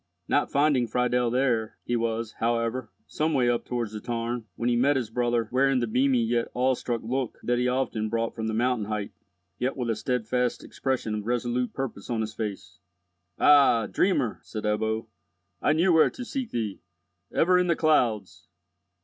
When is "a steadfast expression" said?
9.91-11.13